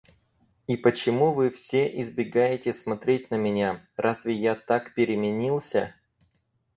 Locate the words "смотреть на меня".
2.73-3.87